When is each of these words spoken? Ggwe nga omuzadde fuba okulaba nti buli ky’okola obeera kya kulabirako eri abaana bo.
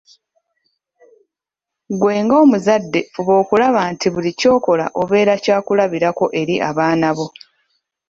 Ggwe 1.93 2.13
nga 2.23 2.35
omuzadde 2.43 2.99
fuba 3.13 3.33
okulaba 3.41 3.81
nti 3.91 4.07
buli 4.13 4.31
ky’okola 4.39 4.85
obeera 5.01 5.33
kya 5.43 5.57
kulabirako 5.65 6.25
eri 6.41 6.55
abaana 6.69 7.09
bo. 7.17 7.27